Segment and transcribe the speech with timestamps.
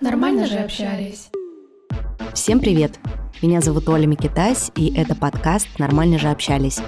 [0.00, 1.30] Нормально же общались.
[2.32, 2.98] Всем привет!
[3.42, 6.80] Меня зовут Оля Микитась, и это подкаст «Нормально же общались».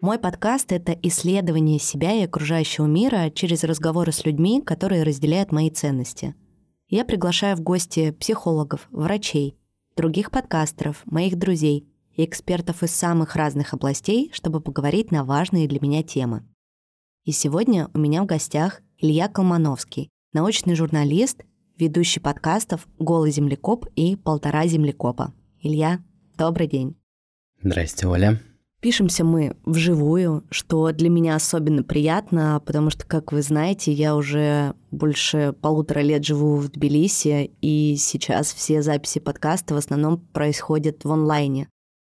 [0.00, 5.70] Мой подкаст— это исследование себя и окружающего мира через разговоры с людьми, которые разделяют мои
[5.70, 6.34] ценности.
[6.88, 9.56] Я приглашаю в гости психологов, врачей,
[9.96, 15.80] других подкастеров, моих друзей и экспертов из самых разных областей, чтобы поговорить на важные для
[15.80, 16.46] меня темы.
[17.24, 21.44] И сегодня у меня в гостях Илья Колмановский, научный журналист,
[21.76, 25.34] ведущий подкастов «Голый землекоп» и «Полтора землекопа».
[25.60, 26.00] Илья,
[26.36, 26.96] добрый день.
[27.62, 28.40] Здрасте, Оля.
[28.80, 34.74] Пишемся мы вживую, что для меня особенно приятно, потому что, как вы знаете, я уже
[34.90, 41.10] больше полутора лет живу в Тбилиси, и сейчас все записи подкаста в основном происходят в
[41.10, 41.68] онлайне.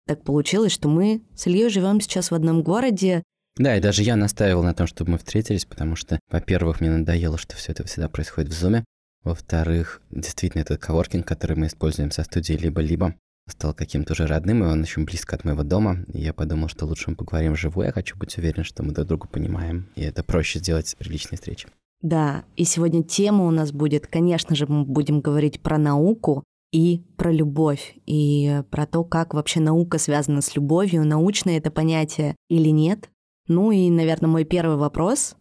[0.08, 3.24] Так получилось, что мы с Ильей живем сейчас в одном городе,
[3.56, 7.38] да, и даже я настаивал на том, чтобы мы встретились, потому что, во-первых, мне надоело,
[7.38, 8.84] что все это всегда происходит в Зуме.
[9.24, 13.16] Во-вторых, действительно, этот коворкинг, который мы используем со студией либо-либо,
[13.48, 16.06] стал каким-то уже родным, и он очень близко от моего дома.
[16.14, 17.88] И я подумал, что лучше мы поговорим вживую.
[17.88, 21.38] Я хочу быть уверен, что мы друг друга понимаем, и это проще сделать при личной
[21.38, 21.68] встрече.
[22.02, 27.04] Да, и сегодня тема у нас будет, конечно же, мы будем говорить про науку и
[27.18, 32.70] про любовь, и про то, как вообще наука связана с любовью, научное это понятие или
[32.70, 33.10] нет.
[33.48, 35.36] Ну и, наверное, мой первый вопрос.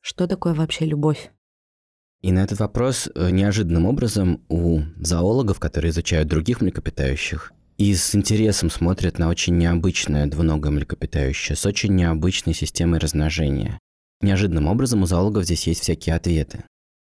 [0.00, 1.30] Что такое вообще любовь?
[2.22, 8.14] И на этот вопрос э, неожиданным образом у зоологов, которые изучают других млекопитающих, и с
[8.14, 13.78] интересом смотрят на очень необычное двуногое млекопитающее с очень необычной системой размножения.
[14.20, 16.62] Неожиданным образом у зоологов здесь есть всякие ответы.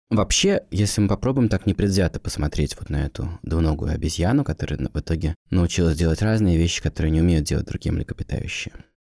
[0.10, 5.34] Вообще, если мы попробуем так непредвзято посмотреть вот на эту двуногую обезьяну, которая в итоге
[5.50, 8.74] научилась делать разные вещи, которые не умеют делать другие млекопитающие,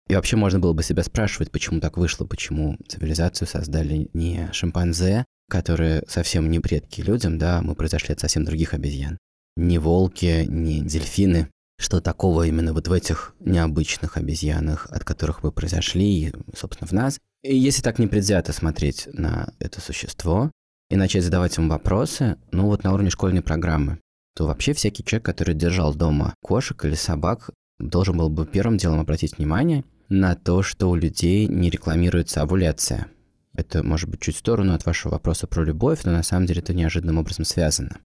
[0.08, 5.26] и вообще можно было бы себя спрашивать, почему так вышло, почему цивилизацию создали не шимпанзе,
[5.50, 9.18] которые совсем не предки людям, да, мы произошли от совсем других обезьян.
[9.58, 11.50] Не волки, не дельфины.
[11.78, 17.20] Что такого именно вот в этих необычных обезьянах, от которых мы произошли, собственно, в нас.
[17.42, 20.52] И если так непредвзято смотреть на это существо
[20.90, 24.00] и начать задавать ему вопросы, ну вот на уровне школьной программы,
[24.36, 27.50] то вообще всякий человек, который держал дома кошек или собак,
[27.80, 33.08] должен был бы первым делом обратить внимание на то, что у людей не рекламируется овуляция.
[33.60, 36.62] Это может быть чуть в сторону от вашего вопроса про любовь, но на самом деле
[36.62, 38.00] это неожиданным образом связано.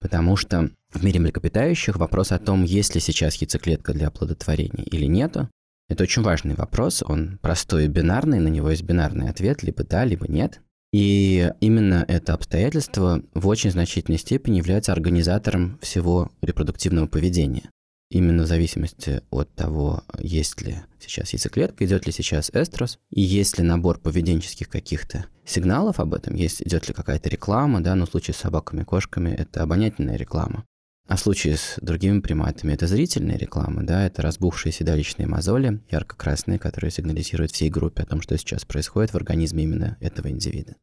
[0.00, 5.06] Потому что в мире млекопитающих вопрос о том, есть ли сейчас яйцеклетка для оплодотворения или
[5.06, 5.48] нету,
[5.88, 10.04] это очень важный вопрос, он простой и бинарный, на него есть бинарный ответ, либо да,
[10.04, 10.60] либо нет.
[10.92, 17.70] И именно это обстоятельство в очень значительной степени является организатором всего репродуктивного поведения
[18.10, 23.58] именно в зависимости от того, есть ли сейчас яйцеклетка, идет ли сейчас эстрос, и есть
[23.58, 28.10] ли набор поведенческих каких-то сигналов об этом, есть, идет ли какая-то реклама, да, но в
[28.10, 30.64] случае с собаками и кошками это обонятельная реклама.
[31.08, 36.58] А в случае с другими приматами это зрительная реклама, да, это разбухшие седалищные мозоли, ярко-красные,
[36.58, 40.74] которые сигнализируют всей группе о том, что сейчас происходит в организме именно этого индивида.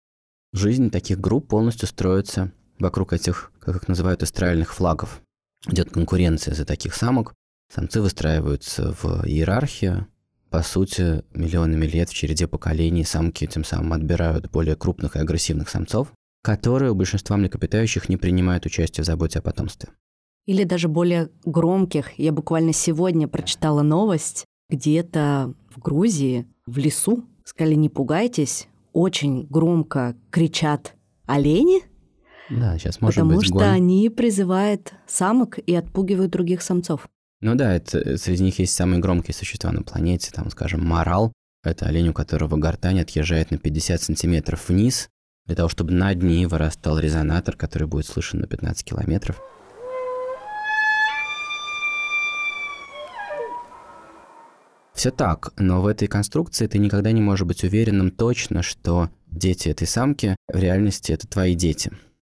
[0.54, 5.22] Жизнь таких групп полностью строится вокруг этих, как их называют, эстральных флагов,
[5.68, 7.34] идет конкуренция за таких самок.
[7.74, 10.08] Самцы выстраиваются в иерархию.
[10.50, 15.70] По сути, миллионами лет в череде поколений самки тем самым отбирают более крупных и агрессивных
[15.70, 16.12] самцов,
[16.44, 19.90] которые у большинства млекопитающих не принимают участие в заботе о потомстве.
[20.46, 22.20] Или даже более громких.
[22.20, 30.16] Я буквально сегодня прочитала новость, где-то в Грузии, в лесу, сказали, не пугайтесь, очень громко
[30.30, 31.82] кричат олени,
[32.50, 33.64] да, сейчас может Потому быть что гон.
[33.64, 37.08] они призывают самок и отпугивают других самцов.
[37.42, 41.34] Ну да, это, среди них есть самые громкие существа на планете, там, скажем, морал.
[41.64, 45.10] Это олень, у которого гортань отъезжает на 50 сантиметров вниз,
[45.46, 49.42] для того, чтобы над ней вырастал резонатор, который будет слышен на 15 километров.
[54.94, 59.68] Все так, но в этой конструкции ты никогда не можешь быть уверенным точно, что дети
[59.70, 61.92] этой самки в реальности это твои дети.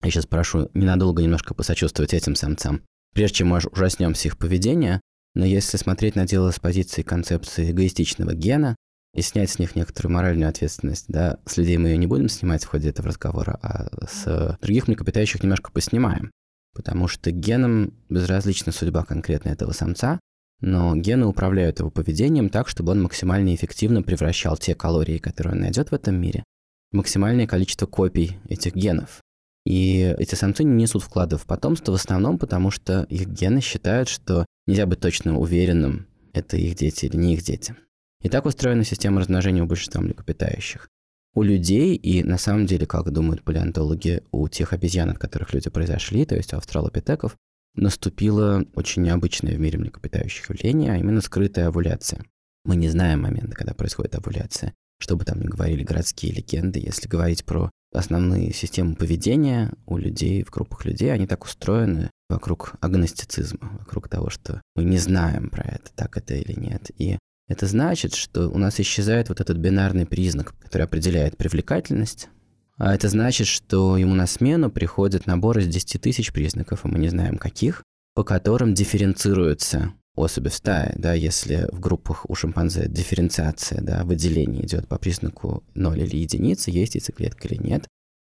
[0.04, 2.82] Я сейчас прошу ненадолго немножко посочувствовать этим самцам.
[3.14, 5.00] Прежде чем мы ужаснемся их поведения,
[5.34, 8.76] но если смотреть на дело с позиции концепции эгоистичного гена
[9.14, 12.64] и снять с них некоторую моральную ответственность, да, с людей мы ее не будем снимать
[12.64, 16.30] в ходе этого разговора, а с других млекопитающих немножко поснимаем.
[16.74, 20.20] Потому что генам безразлична судьба конкретно этого самца,
[20.60, 25.60] но гены управляют его поведением так, чтобы он максимально эффективно превращал те калории, которые он
[25.60, 26.44] найдет в этом мире,
[26.92, 29.22] в максимальное количество копий этих генов.
[29.64, 34.08] И эти самцы не несут вкладов в потомство в основном потому, что их гены считают,
[34.08, 37.75] что нельзя быть точно уверенным, это их дети или не их дети.
[38.22, 40.88] И так устроена система размножения у большинства млекопитающих.
[41.34, 45.69] У людей, и на самом деле, как думают палеонтологи, у тех обезьян, от которых люди
[45.69, 47.37] произошли, то есть у австралопитеков,
[47.75, 52.25] наступило очень необычное в мире млекопитающих явление, а именно скрытая овуляция.
[52.64, 54.75] Мы не знаем момента, когда происходит овуляция.
[55.00, 60.43] Что бы там ни говорили городские легенды, если говорить про основные системы поведения у людей,
[60.43, 65.62] в группах людей, они так устроены вокруг агностицизма, вокруг того, что мы не знаем про
[65.62, 66.91] это, так это или нет.
[66.99, 67.19] И
[67.49, 72.29] это значит, что у нас исчезает вот этот бинарный признак, который определяет привлекательность,
[72.76, 76.99] а это значит, что ему на смену приходит набор из 10 тысяч признаков, и мы
[76.99, 83.81] не знаем каких, по которым дифференцируются особи стае, да, если в группах у шимпанзе дифференциация,
[83.81, 87.87] да, выделение идет по признаку 0 или единицы, есть яйцеклетка или нет,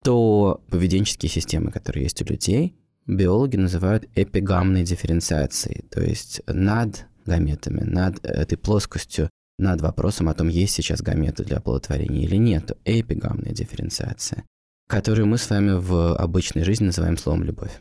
[0.02, 7.82] то поведенческие системы, которые есть у людей, биологи называют эпигамной дифференциацией, то есть над гаметами,
[7.82, 13.52] над этой плоскостью, над вопросом о том, есть сейчас гаметы для оплодотворения или нет, эпигамная
[13.52, 14.44] дифференциация,
[14.88, 17.80] которую мы с вами в обычной жизни называем словом «любовь».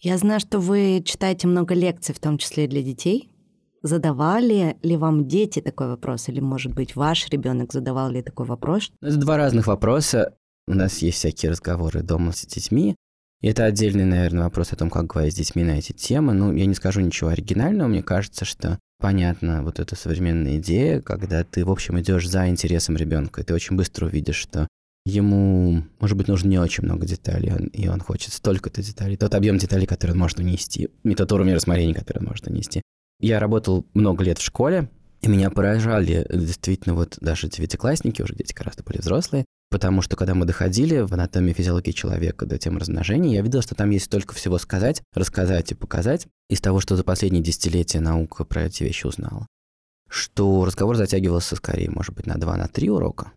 [0.00, 3.30] Я знаю, что вы читаете много лекций, в том числе и для детей.
[3.82, 6.28] Задавали ли вам дети такой вопрос?
[6.28, 8.92] Или, может быть, ваш ребенок задавал ли такой вопрос?
[9.02, 10.36] Это два разных вопроса.
[10.68, 12.94] У нас есть всякие разговоры дома с детьми.
[13.40, 16.32] И это отдельный, наверное, вопрос о том, как говорить с детьми на эти темы.
[16.32, 17.88] Ну, я не скажу ничего оригинального.
[17.88, 22.96] Мне кажется, что понятна вот эта современная идея, когда ты, в общем, идешь за интересом
[22.96, 24.68] ребенка, и ты очень быстро увидишь, что
[25.08, 29.58] ему, может быть, нужно не очень много деталей, и он хочет столько-то деталей, тот объем
[29.58, 32.82] деталей, который он может унести, тот уровень рассмотрения, который он может унести.
[33.20, 34.88] Я работал много лет в школе,
[35.22, 40.34] и меня поражали действительно вот даже девятиклассники, уже дети гораздо более взрослые, потому что когда
[40.34, 44.34] мы доходили в анатомии физиологии человека до темы размножения, я видел, что там есть столько
[44.34, 49.06] всего сказать, рассказать и показать из того, что за последние десятилетия наука про эти вещи
[49.06, 49.46] узнала,
[50.08, 53.32] что разговор затягивался скорее, может быть, на два, на три урока,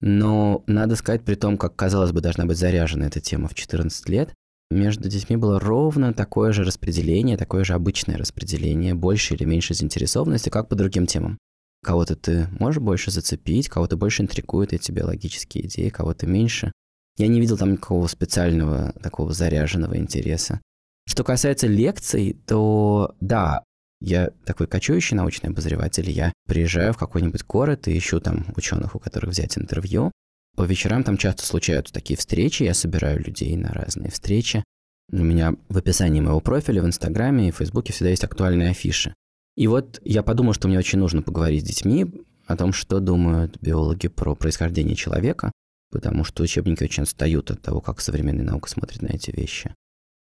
[0.00, 4.08] но надо сказать, при том, как, казалось бы, должна быть заряжена эта тема в 14
[4.08, 4.34] лет,
[4.70, 10.48] между детьми было ровно такое же распределение, такое же обычное распределение, больше или меньше заинтересованности,
[10.48, 11.38] как по другим темам.
[11.82, 16.72] Кого-то ты можешь больше зацепить, кого-то больше интригуют эти биологические идеи, кого-то меньше.
[17.16, 20.60] Я не видел там никакого специального такого заряженного интереса.
[21.06, 23.64] Что касается лекций, то да,
[24.00, 28.98] я такой кочующий научный обозреватель, я приезжаю в какой-нибудь город и ищу там ученых, у
[28.98, 30.10] которых взять интервью.
[30.56, 34.64] По вечерам там часто случаются такие встречи, я собираю людей на разные встречи.
[35.12, 39.14] У меня в описании моего профиля в Инстаграме и Фейсбуке всегда есть актуальные афиши.
[39.56, 42.06] И вот я подумал, что мне очень нужно поговорить с детьми
[42.46, 45.52] о том, что думают биологи про происхождение человека,
[45.90, 49.74] потому что учебники очень отстают от того, как современная наука смотрит на эти вещи.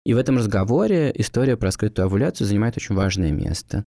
[0.05, 3.83] И в этом разговоре история про скрытую овуляцию занимает очень важное место.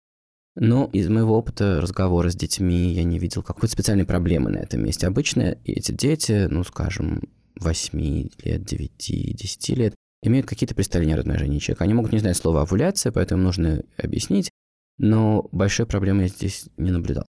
[0.56, 4.84] Но из моего опыта разговора с детьми я не видел какой-то специальной проблемы на этом
[4.84, 5.06] месте.
[5.06, 7.22] Обычно эти дети, ну, скажем,
[7.60, 9.94] 8 лет, 9, 10 лет,
[10.24, 11.62] имеют какие-то представления о размножении.
[11.80, 14.50] Они могут не знать слова овуляция, поэтому нужно объяснить,
[14.98, 17.28] но большой проблемы я здесь не наблюдал.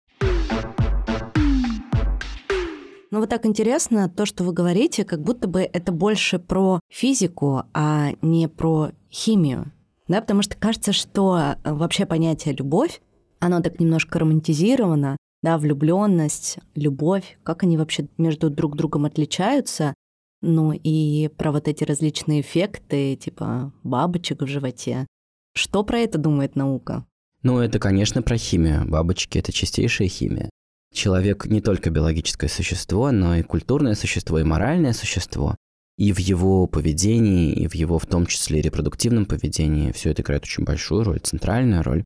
[3.10, 7.62] Ну вот так интересно то, что вы говорите, как будто бы это больше про физику,
[7.72, 9.72] а не про химию.
[10.08, 13.00] Да, потому что кажется, что э, вообще понятие любовь,
[13.40, 19.94] оно так немножко романтизировано, да, влюбленность, любовь, как они вообще между друг другом отличаются,
[20.40, 25.06] ну и про вот эти различные эффекты, типа бабочек в животе.
[25.54, 27.06] Что про это думает наука?
[27.42, 28.88] Ну, это, конечно, про химию.
[28.88, 30.50] Бабочки— это чистейшая химия.
[30.98, 35.54] Человек не только биологическое существо, но и культурное существо, и моральное существо.
[35.96, 40.42] И в его поведении, и в его в том числе репродуктивном поведении все это играет
[40.42, 42.02] очень большую роль, центральную роль.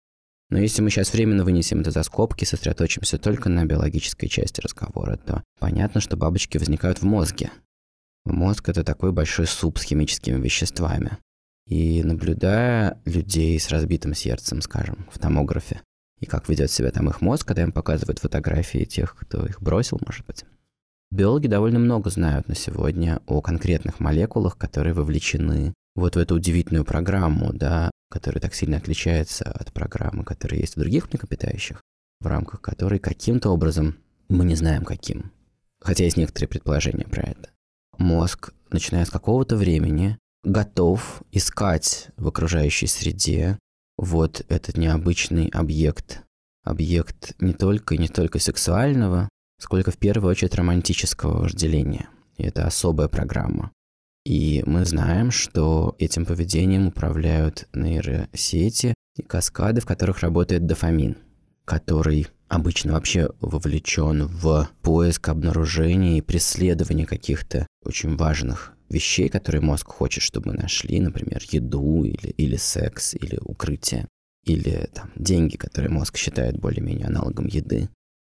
[0.50, 5.16] Но если мы сейчас временно вынесем это за скобки, сосредоточимся только на биологической части разговора,
[5.16, 7.50] то понятно, что бабочки возникают в мозге.
[8.26, 11.16] Мозг– это такой большой суп с химическими веществами.
[11.66, 15.80] И наблюдая людей с разбитым сердцем, скажем, в томографе,
[16.22, 19.98] и как ведет себя там их мозг, когда им показывают фотографии тех, кто их бросил,
[20.06, 20.44] может быть.
[21.10, 26.84] Биологи довольно много знают на сегодня о конкретных молекулах, которые вовлечены вот в эту удивительную
[26.84, 31.82] программу, да, которая так сильно отличается от программы, которая есть у других млекопитающих,
[32.20, 33.98] в рамках которой каким-то образом,
[34.28, 35.32] мы не знаем каким,
[35.80, 37.50] хотя есть некоторые предположения про это,
[37.98, 43.58] мозг, начиная с какого-то времени, готов искать в окружающей среде
[44.02, 46.22] вот этот необычный объект.
[46.64, 49.28] Объект не только не только сексуального,
[49.60, 52.08] сколько в первую очередь романтического вожделения.
[52.36, 53.70] И это особая программа.
[54.24, 61.18] И мы знаем, что этим поведением управляют нейросети и каскады, в которых работает дофамин,
[61.64, 69.88] который обычно вообще вовлечен в поиск, обнаружение и преследование каких-то очень важных вещей, которые мозг
[69.88, 74.06] хочет, чтобы мы нашли, например, еду или, или секс, или укрытие,
[74.44, 77.88] или там, деньги, которые мозг считает более-менее аналогом еды,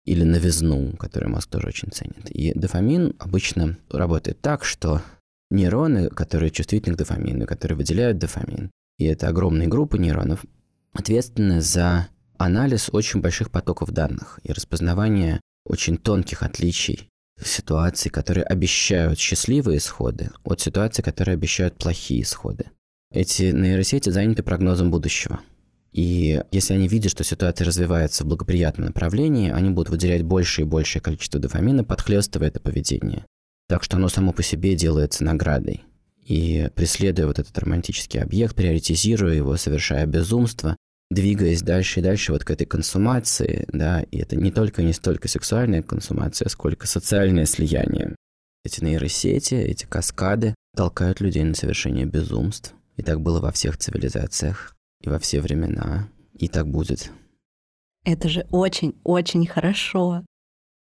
[0.05, 2.29] или новизну, которую мозг тоже очень ценит.
[2.31, 5.01] И дофамин обычно работает так, что
[5.49, 10.45] нейроны, которые чувствительны к дофамину, которые выделяют дофамин, и это огромные группы нейронов,
[10.93, 17.09] ответственны за анализ очень больших потоков данных и распознавание очень тонких отличий
[17.43, 22.65] ситуаций, которые обещают счастливые исходы, от ситуаций, которые обещают плохие исходы.
[23.11, 25.39] Эти нейросети заняты прогнозом будущего.
[25.93, 30.65] И если они видят, что ситуация развивается в благоприятном направлении, они будут выделять больше и
[30.65, 33.25] большее количество дофамина, подхлестывая это поведение.
[33.67, 35.83] Так что оно само по себе делается наградой.
[36.23, 40.75] И преследуя вот этот романтический объект, приоритизируя его, совершая безумство,
[41.09, 45.27] двигаясь дальше и дальше вот к этой консумации, да, и это не только не столько
[45.27, 48.15] сексуальная консумация, сколько социальное слияние.
[48.63, 52.73] Эти нейросети, эти каскады толкают людей на совершение безумств.
[52.97, 57.11] И так было во всех цивилизациях, и во все времена, и так будет.
[58.03, 60.25] Это же очень-очень хорошо.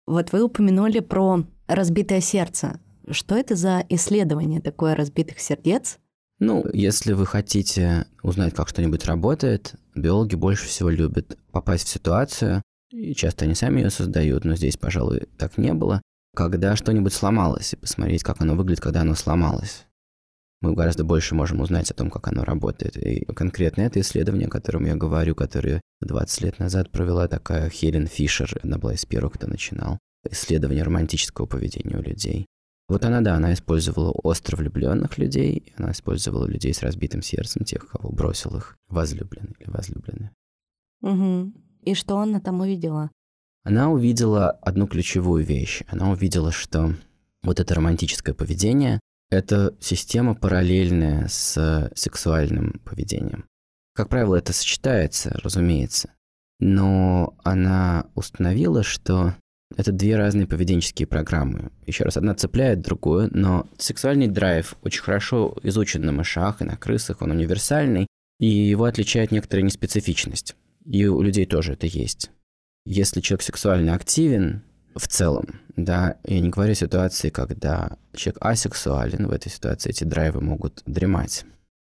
[0.07, 2.79] Вот вы упомянули про разбитое сердце.
[3.09, 5.99] Что это за исследование такое разбитых сердец?
[6.39, 12.61] Ну, если вы хотите узнать, как что-нибудь работает, биологи больше всего любят попасть в ситуацию,
[12.91, 16.01] и часто они сами ее создают, но здесь, пожалуй, так не было,
[16.35, 19.85] когда что-нибудь сломалось, и посмотреть, как оно выглядит, когда оно сломалось.
[20.61, 22.97] Мы гораздо больше можем узнать о том, как оно работает.
[22.97, 28.07] И конкретно это исследование, о котором я говорю, которое 20 лет назад провела такая Хелен
[28.07, 29.99] Фишер, она была из первых, кто начинал.
[30.29, 32.47] Исследование романтического поведения у людей.
[32.87, 37.87] Вот она, да, она использовала остро влюбленных людей, она использовала людей с разбитым сердцем, тех,
[37.87, 40.31] кого бросил их возлюбленный или возлюбленная.
[41.01, 41.53] Угу.
[41.81, 43.11] И что она там увидела?
[43.63, 45.81] Она увидела одну ключевую вещь.
[45.87, 46.93] Она увидела, что
[47.41, 48.99] вот это романтическое поведение–
[49.31, 53.45] это система параллельная с сексуальным поведением.
[53.95, 56.11] Как правило, это сочетается, разумеется.
[56.59, 59.35] Но она установила, что
[59.75, 61.71] это две разные поведенческие программы.
[61.85, 66.77] Еще раз, одна цепляет другую, но сексуальный драйв очень хорошо изучен на мышах и на
[66.77, 68.07] крысах, он универсальный,
[68.39, 70.55] и его отличает некоторая неспецифичность.
[70.85, 72.31] И у людей тоже это есть.
[72.85, 74.61] Если человек сексуально активен
[74.95, 80.03] в целом, да, я не говорю о ситуации, когда человек асексуален, в этой ситуации эти
[80.03, 81.45] драйвы могут дремать.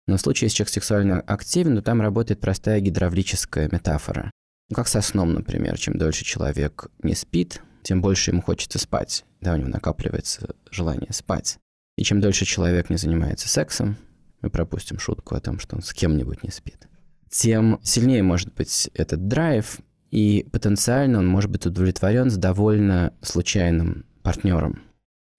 [0.08, 4.32] Но в случае, если человек сексуально активен, то там работает простая гидравлическая метафора.
[4.70, 5.78] Ну, как со сном, например.
[5.78, 9.26] Чем дольше человек не спит, тем больше ему хочется спать.
[9.42, 11.58] Да, у него накапливается желание спать.
[11.98, 13.98] И чем дольше человек не занимается сексом,
[14.42, 16.88] мы пропустим шутку о том, что он с кем-нибудь не спит,
[17.30, 19.80] тем сильнее может быть этот драйв,
[20.12, 24.82] и потенциально он может быть удовлетворен с довольно случайным партнером,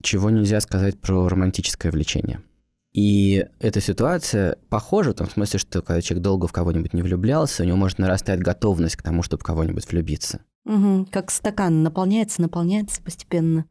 [0.03, 2.41] чего нельзя сказать про романтическое влечение–
[2.93, 7.63] и эта ситуация похожа в том смысле, что когда человек долго в кого-нибудь не влюблялся,
[7.63, 10.41] у него может нарастать готовность к тому, чтобы в кого-нибудь влюбиться.
[10.65, 13.65] Угу, как стакан наполняется, наполняется постепенно.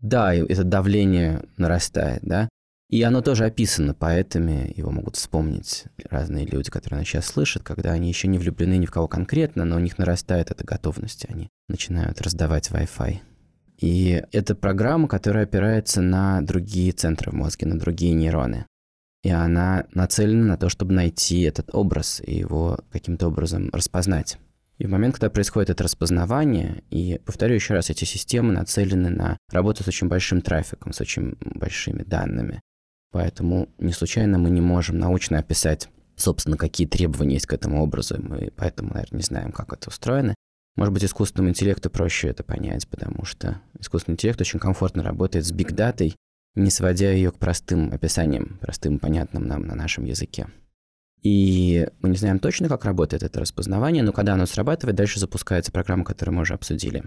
[0.00, 2.48] Да, и это давление нарастает, да.
[2.88, 7.92] И оно тоже описано поэтами, его могут вспомнить разные люди, которые нас сейчас слышат, когда
[7.92, 11.48] они еще не влюблены ни в кого конкретно, но у них нарастает эта готовность, они
[11.68, 13.20] начинают раздавать Wi-Fi.
[13.78, 18.66] И это программа, которая опирается на другие центры в мозге, на другие нейроны.
[19.22, 24.38] И она нацелена на то, чтобы найти этот образ и его каким-то образом распознать.
[24.78, 29.38] И в момент, когда происходит это распознавание, и повторю еще раз, эти системы нацелены на
[29.50, 32.60] работу с очень большим трафиком, с очень большими данными.
[33.12, 38.20] Поэтому не случайно мы не можем научно описать, собственно, какие требования есть к этому образу,
[38.20, 40.34] мы поэтому, наверное, не знаем, как это устроено.
[40.76, 45.52] Может быть, искусственному интеллекту проще это понять, потому что искусственный интеллект очень комфортно работает с
[45.52, 46.16] бигдатой,
[46.54, 50.46] не сводя ее к простым описаниям, простым, понятным нам на нашем языке.
[51.22, 55.70] И мы не знаем точно, как работает это распознавание, но когда оно срабатывает, дальше запускается
[55.70, 57.04] программа, которую мы уже обсудили.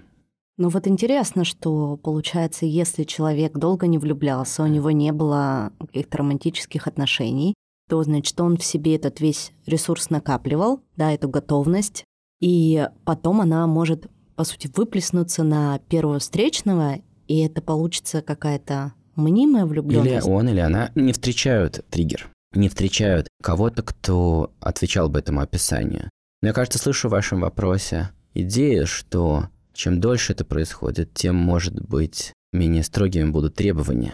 [0.57, 6.19] Ну вот интересно, что получается, если человек долго не влюблялся, у него не было каких-то
[6.19, 7.55] романтических отношений,
[7.89, 12.05] то значит, он в себе этот весь ресурс накапливал, да, эту готовность,
[12.39, 19.65] и потом она может, по сути, выплеснуться на первого встречного, и это получится какая-то мнимая
[19.65, 20.27] влюбленность.
[20.27, 26.10] Или он, или она не встречают триггер, не встречают кого-то, кто отвечал бы этому описанию.
[26.42, 31.82] Но я, кажется, слышу в вашем вопросе идею, что чем дольше это происходит, тем, может
[31.88, 34.13] быть, менее строгими будут требования.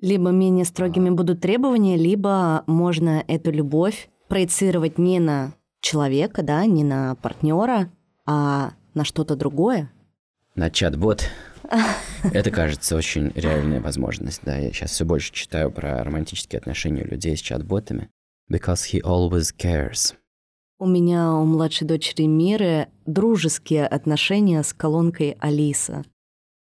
[0.00, 6.84] Либо менее строгими будут требования, либо можно эту любовь проецировать не на человека, да, не
[6.84, 7.90] на партнера,
[8.24, 9.90] а на что-то другое.
[10.54, 11.28] На чат-бот.
[12.32, 14.40] Это, кажется, очень реальная возможность.
[14.44, 18.08] Да, я сейчас все больше читаю про романтические отношения людей с чат-ботами.
[18.50, 20.14] Because he always cares.
[20.78, 26.04] У меня у младшей дочери Миры дружеские отношения с колонкой Алиса.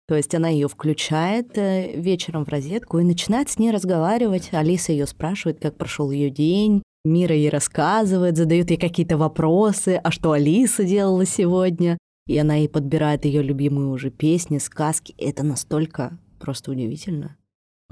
[0.09, 4.49] То есть она ее включает э, вечером в розетку и начинает с ней разговаривать.
[4.53, 6.83] Алиса ее спрашивает, как прошел ее день.
[7.09, 11.99] Мира ей рассказывает, задает ей какие-то вопросы, а что Алиса делала сегодня.
[12.27, 15.15] И она ей подбирает ее любимые уже песни, сказки.
[15.19, 17.37] Это настолько просто удивительно.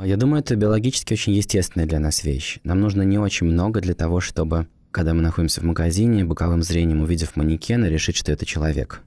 [0.02, 2.60] Я думаю, это биологически очень естественная для нас вещь.
[2.64, 7.02] Нам нужно не очень много для того, чтобы когда мы находимся в магазине, боковым зрением
[7.02, 9.02] увидев манекена, решить, что это человек.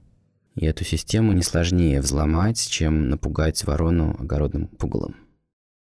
[0.54, 5.16] И эту систему не сложнее взломать, чем напугать ворону огородным пугалом.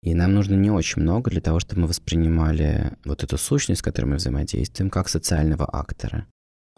[0.06, 3.82] И нам нужно не очень много для того, чтобы мы воспринимали вот эту сущность, с
[3.82, 6.28] которой мы взаимодействуем, как социального актора.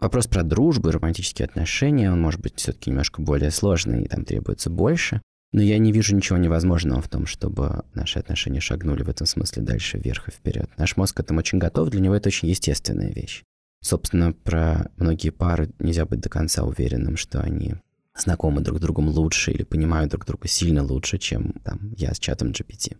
[0.01, 4.25] Вопрос про дружбу и романтические отношения, он может быть все-таки немножко более сложный, и там
[4.25, 5.21] требуется больше.
[5.53, 9.63] Но я не вижу ничего невозможного в том, чтобы наши отношения шагнули в этом смысле
[9.63, 10.71] дальше вверх и вперед.
[10.79, 13.43] Наш мозг к этому очень готов, для него это очень естественная вещь.
[13.83, 17.75] Собственно, про многие пары нельзя быть до конца уверенным, что они
[18.17, 22.19] знакомы друг с другом лучше или понимают друг друга сильно лучше, чем там, я с
[22.19, 22.97] чатом GPT.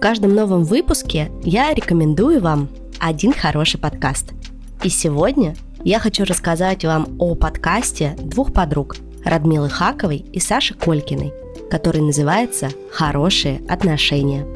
[0.00, 4.32] Каждом новом выпуске я рекомендую вам один хороший подкаст.
[4.82, 5.54] И сегодня
[5.84, 11.34] я хочу рассказать вам о подкасте двух подруг Радмилы Хаковой и Саши Колькиной,
[11.70, 14.46] который называется «Хорошие отношения».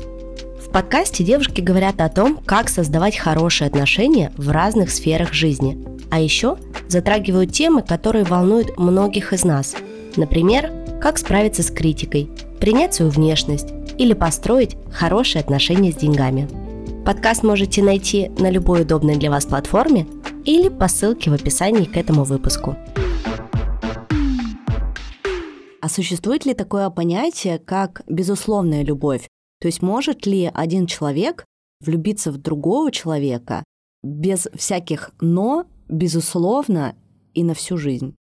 [0.66, 5.78] В подкасте девушки говорят о том, как создавать хорошие отношения в разных сферах жизни,
[6.10, 6.56] а еще
[6.88, 9.76] затрагивают темы, которые волнуют многих из нас.
[10.16, 10.72] Например,
[11.02, 16.48] как справиться с критикой, принять свою внешность или построить хорошие отношения с деньгами.
[17.04, 20.06] Подкаст можете найти на любой удобной для вас платформе–
[20.44, 22.76] или по ссылке в описании к этому выпуску.
[25.80, 29.28] А существует ли такое понятие, как безусловная любовь?
[29.60, 31.44] То есть может ли один человек
[31.80, 33.64] влюбиться в другого человека
[34.02, 36.94] без всяких «но», безусловно,
[37.34, 38.14] и на всю жизнь?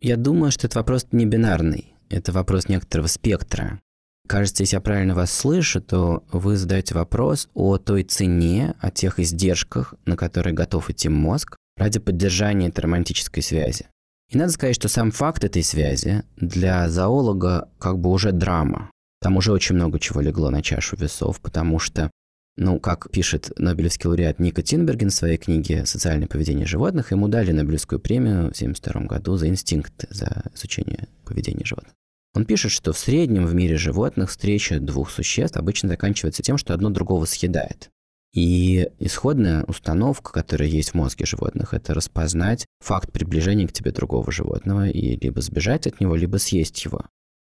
[0.00, 1.94] Я думаю, что это вопрос не бинарный.
[2.08, 3.80] Это вопрос некоторого спектра.
[4.26, 9.20] Кажется, если я правильно вас слышу, то вы задаете вопрос о той цене, о тех
[9.20, 13.86] издержках, на которые готов идти мозг ради поддержания этой романтической связи.
[14.30, 18.90] И надо сказать, что сам факт этой связи для зоолога как бы уже драма.
[19.20, 22.10] Там уже очень много чего легло на чашу весов, потому что,
[22.56, 27.52] ну, как пишет Нобелевский лауреат Ника Тинберген в своей книге «Социальное поведение животных», ему дали
[27.52, 31.94] Нобелевскую премию в 1972 году за инстинкт, за изучение поведения животных.
[32.36, 36.74] Он пишет, что в среднем в мире животных встреча двух существ обычно заканчивается тем, что
[36.74, 37.88] одно другого съедает.
[38.34, 44.30] И исходная установка, которая есть в мозге животных, это распознать факт приближения к тебе другого
[44.30, 47.06] животного и либо сбежать от него, либо съесть его.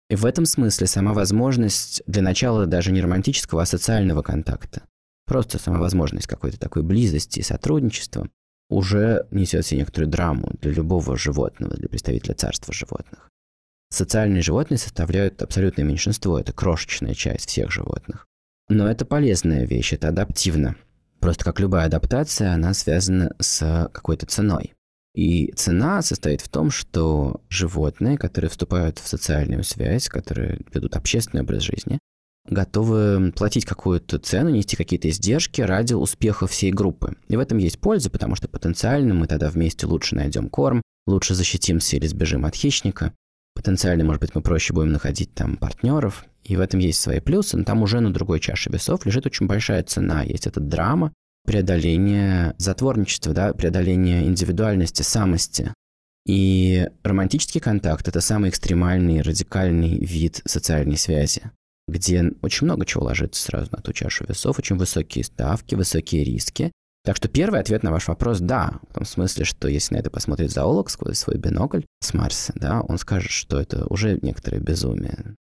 [0.08, 4.82] И в этом смысле сама возможность для начала даже не романтического, а социального контакта,
[5.26, 8.28] просто сама возможность какой-то такой близости и сотрудничества
[8.70, 13.32] уже несет себе некоторую драму для любого животного, для представителя царства животных.
[13.88, 18.26] Социальные животные составляют абсолютное меньшинство, это крошечная часть всех животных.
[18.68, 20.76] Но это полезная вещь, это адаптивно.
[21.20, 24.74] Просто как любая адаптация, она связана с какой-то ценой.
[25.14, 31.42] И цена состоит в том, что животные, которые вступают в социальную связь, которые ведут общественный
[31.42, 31.98] образ жизни,
[32.48, 37.16] готовы платить какую-то цену, нести какие-то издержки ради успеха всей группы.
[37.28, 41.34] И в этом есть польза, потому что потенциально мы тогда вместе лучше найдем корм, лучше
[41.34, 43.14] защитимся или сбежим от хищника
[43.56, 47.56] потенциально, может быть, мы проще будем находить там партнеров, и в этом есть свои плюсы,
[47.56, 50.22] но там уже на другой чаше весов лежит очень большая цена.
[50.22, 51.12] Есть эта драма,
[51.44, 55.72] преодоление затворничества, да, преодоление индивидуальности, самости.
[56.26, 61.50] И романтический контакт– это самый экстремальный, радикальный вид социальной связи,
[61.88, 66.72] где очень много чего ложится сразу на ту чашу весов, очень высокие ставки, высокие риски,
[67.06, 68.80] так что первый ответ на ваш вопрос– да.
[68.90, 72.80] В том смысле, что если на это посмотрит зоолог сквозь свой бинокль с Марса, да,
[72.80, 75.36] он скажет, что это уже некоторое безумие.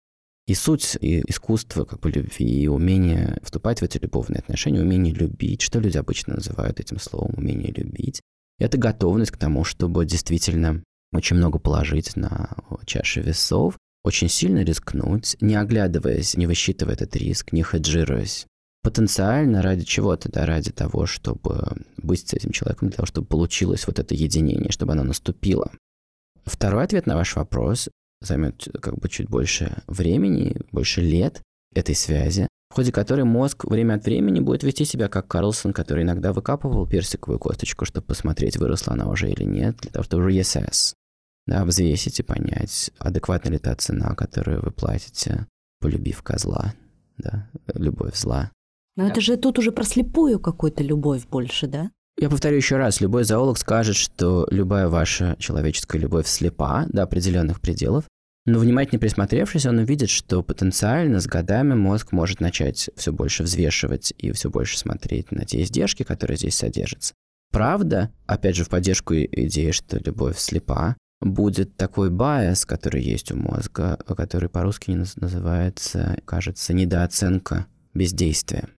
[0.47, 5.15] И суть и искусство как бы любви, и умение вступать в эти любовные отношения, умение
[5.15, 8.21] любить, что люди обычно называют этим словом умение любить,
[8.59, 12.51] это готовность к тому, чтобы действительно очень много положить на
[12.85, 18.47] чаши весов, очень сильно рискнуть, не оглядываясь, не высчитывая этот риск, не хеджируясь
[18.85, 21.65] потенциально ради чего-то, да, ради того, чтобы
[21.97, 25.73] быть с этим человеком, для того, чтобы получилось вот это единение, чтобы оно наступило.
[26.45, 27.89] Второй ответ на ваш вопрос
[28.21, 31.41] займет как бы чуть больше времени, больше лет
[31.75, 36.05] этой связи, в ходе которой мозг время от времени будет вести себя как Карлсон, который
[36.05, 40.93] иногда выкапывал персиковую косточку, чтобы посмотреть, выросла она уже или нет, для того, чтобы reassess,
[41.47, 45.47] да, взвесить и понять, адекватна ли та цена, которую вы платите,
[45.81, 46.75] полюбив козла,
[47.17, 48.51] да, любовь зла.
[48.97, 51.91] Но это же тут уже про слепую какую-то любовь больше, да?
[52.17, 57.61] Я повторю еще раз, любой зоолог скажет, что любая ваша человеческая любовь слепа до определенных
[57.61, 58.05] пределов,
[58.47, 64.13] но внимательно присмотревшись, он увидит, что потенциально с годами мозг может начать все больше взвешивать
[64.19, 67.15] и все больше смотреть на те издержки, которые здесь содержатся.
[67.51, 73.37] Правда, опять же, в поддержку идеи, что любовь слепа, будет такой байс, который есть у
[73.37, 78.69] мозга, который по-русски называется, кажется, недооценка бездействия.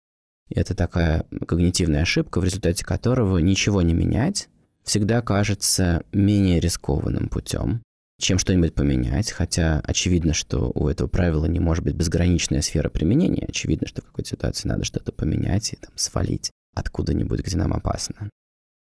[0.55, 4.49] Это такая когнитивная ошибка, в результате которого ничего не менять
[4.85, 7.83] всегда кажется менее рискованным путем,
[8.21, 13.45] чем что-нибудь поменять, хотя очевидно, что у этого правила не может быть безграничная сфера применения,
[13.49, 18.31] очевидно, что в какой-то ситуации надо что-то поменять и там свалить откуда-нибудь, где нам опасно.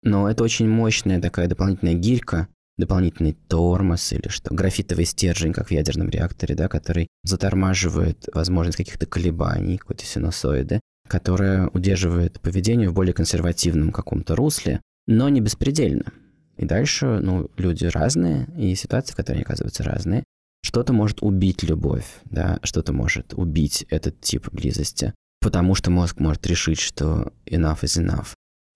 [0.03, 5.71] Но это очень мощная такая дополнительная гирька, дополнительный тормоз или что, графитовый стержень, как в
[5.71, 13.14] ядерном реакторе, да, который затормаживает возможность каких-то колебаний, какой-то синусоиды, которая удерживает поведение в более
[13.14, 16.12] консервативном каком-то русле, но не беспредельно.
[16.57, 20.25] И дальше, ну, люди разные, и ситуации, в которой они оказываются разные.
[20.62, 26.47] Что-то может убить любовь, да, что-то может убить этот тип близости, потому что мозг может
[26.47, 28.29] решить, что enough is enough.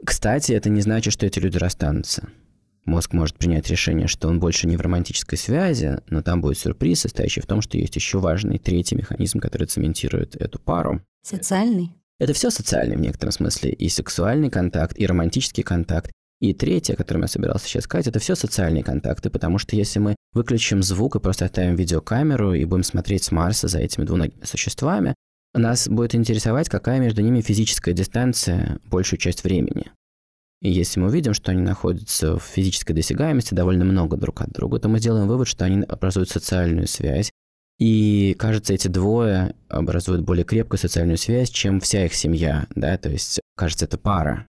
[0.04, 2.28] Кстати, это не значит, что эти люди расстанутся.
[2.84, 7.00] Мозг может принять решение, что он больше не в романтической связи, но там будет сюрприз,
[7.00, 11.02] состоящий в том, что есть еще важный третий механизм, который цементирует эту пару.
[11.22, 11.92] Социальный?
[12.20, 16.12] Это все социальный в некотором смысле, и сексуальный контакт, и романтический контакт.
[16.38, 19.98] И третье, о котором я собирался сейчас сказать, это все социальные контакты, потому что если
[19.98, 24.44] мы выключим звук и просто оставим видеокамеру и будем смотреть с Марса за этими двуногими
[24.44, 25.14] существами,
[25.54, 29.90] нас будет интересовать, какая между ними физическая дистанция большую часть времени.
[30.60, 34.78] И если мы увидим, что они находятся в физической досягаемости довольно много друг от друга,
[34.78, 37.30] то мы сделаем вывод, что они образуют социальную связь,
[37.80, 43.08] и, кажется, эти двое образуют более крепкую социальную связь, чем вся их семья, да, то
[43.08, 44.46] есть, кажется, это пара.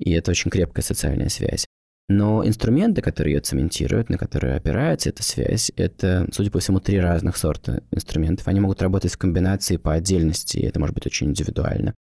[0.00, 1.64] И это очень крепкая социальная связь.
[2.08, 6.98] Но инструменты, которые ее цементируют, на которые опирается эта связь, это, судя по всему, три
[6.98, 8.48] разных сорта инструментов.
[8.48, 11.94] Они могут работать в комбинации по отдельности, и это может быть очень индивидуально.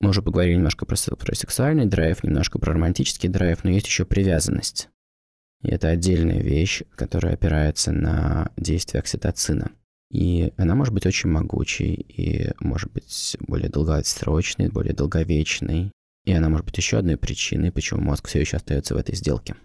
[0.00, 4.04] Мы уже поговорили немножко про, про сексуальный драйв, немножко про романтический драйв, но есть еще
[4.04, 4.88] привязанность.
[5.62, 9.70] И это отдельная вещь, которая опирается на действие окситоцина.
[10.10, 15.92] И она может быть очень могучей, и может быть более долгосрочной, более долговечной.
[16.24, 19.56] И она может быть еще одной причиной, почему мозг все еще остается в этой сделке.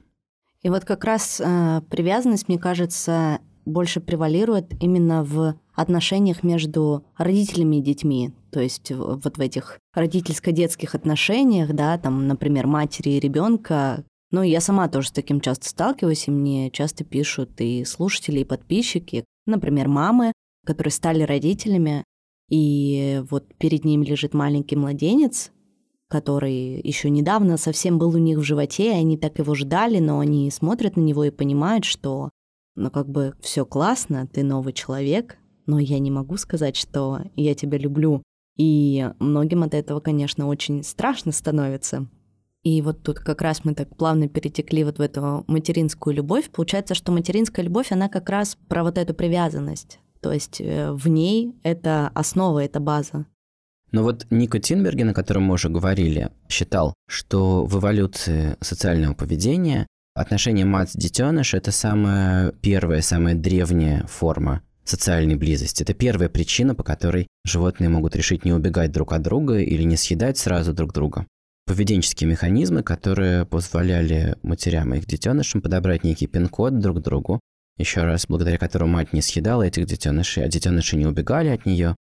[0.62, 7.78] И вот как раз э, привязанность, мне кажется, больше превалирует именно в отношениях между родителями
[7.78, 8.34] и детьми.
[8.52, 14.04] То есть вот в этих родительско-детских отношениях, да, там, например, матери и ребенка.
[14.32, 18.46] Ну, я сама тоже с таким часто сталкиваюсь, и мне часто пишут и слушатели, и
[18.46, 20.32] подписчики, Например, мамы,
[20.66, 22.04] которые стали родителями,
[22.50, 25.52] и вот перед ними лежит маленький младенец,
[26.10, 30.20] который еще недавно совсем был у них в животе, и они так его ждали, но
[30.20, 32.30] они смотрят на него и понимают, что
[32.76, 37.56] ну как бы все классно, ты новый человек, но я не могу сказать, что я
[37.56, 38.22] тебя люблю.
[38.58, 42.08] И многим от этого, конечно, очень страшно становится.
[42.64, 46.50] И вот тут как раз мы так плавно перетекли вот в эту материнскую любовь.
[46.50, 50.00] Получается, что материнская любовь, она как раз про вот эту привязанность.
[50.22, 53.26] То есть э, в ней это основа, это база.
[53.92, 59.86] Но вот Нико Тинберген, о котором мы уже говорили, считал, что в эволюции социального поведения
[60.16, 65.84] отношение мать-детеныш– это самая первая, самая древняя форма социальной близости.
[65.84, 69.98] Это первая причина, по которой животные могут решить не убегать друг от друга или не
[69.98, 71.28] съедать сразу друг друга
[71.66, 77.40] поведенческие механизмы, которые позволяли матерям и их детенышам подобрать некий пин-код друг другу,
[77.78, 81.96] еще раз, благодаря которому мать не съедала этих детенышей, а детеныши не убегали от нее.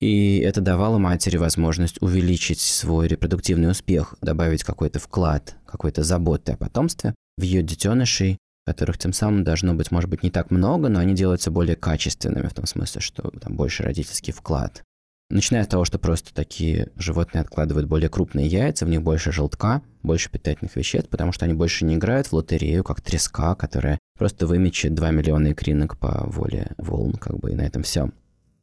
[0.00, 6.56] И это давало матери возможность увеличить свой репродуктивный успех, добавить какой-то вклад, какой-то заботы о
[6.56, 10.98] потомстве в ее детенышей, которых тем самым должно быть, может быть, не так много, но
[11.00, 14.82] они делаются более качественными, в том смысле, что там больше родительский вклад.
[15.30, 19.82] Начиная с того, что просто такие животные откладывают более крупные яйца, в них больше желтка,
[20.02, 24.46] больше питательных веществ, потому что они больше не играют в лотерею, как треска, которая просто
[24.46, 28.10] вымечет 2 миллиона икринок по воле волн, как бы, и на этом все.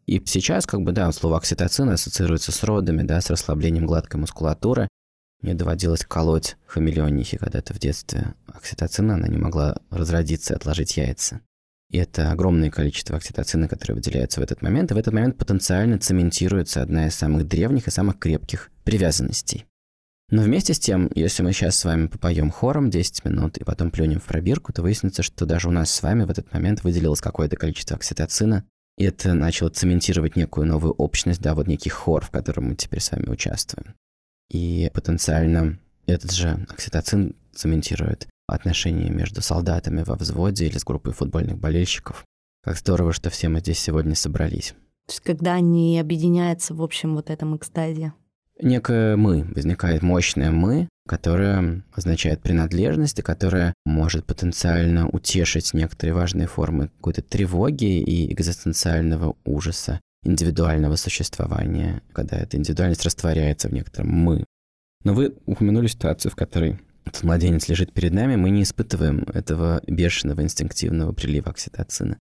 [0.05, 4.87] И сейчас, как бы, да, слово окситоцин ассоциируется с родами, да, с расслаблением гладкой мускулатуры.
[5.41, 8.35] Мне доводилось колоть хамелеонихи когда-то в детстве.
[8.47, 11.41] Окситоцина, она не могла разродиться и отложить яйца.
[11.91, 15.99] И это огромное количество окситоцина, которое выделяется в этот момент, и в этот момент потенциально
[15.99, 19.65] цементируется одна из самых древних и самых крепких привязанностей.
[20.29, 23.91] Но вместе с тем, если мы сейчас с вами попоем хором 10 минут и потом
[23.91, 27.19] плюнем в пробирку, то выяснится, что даже у нас с вами в этот момент выделилось
[27.19, 28.63] какое-то количество окситоцина,
[28.97, 33.01] и это начало цементировать некую новую общность, да, вот некий хор, в котором мы теперь
[33.01, 33.95] с вами участвуем.
[34.49, 41.57] И потенциально этот же окситоцин цементирует отношения между солдатами во взводе или с группой футбольных
[41.57, 42.25] болельщиков.
[42.63, 44.73] Как здорово, что все мы здесь сегодня собрались.
[45.07, 48.13] То есть когда они объединяются в общем вот этом экстазе.
[48.61, 56.47] Некое «мы», возникает мощное «мы», которое означает принадлежность и которое может потенциально утешить некоторые важные
[56.47, 64.45] формы какой-то тревоги и экзистенциального ужаса индивидуального существования, когда эта индивидуальность растворяется в некотором «мы».
[65.03, 69.81] Но вы упомянули ситуацию, в которой этот младенец лежит перед нами, мы не испытываем этого
[69.87, 72.17] бешеного инстинктивного прилива окситоцина.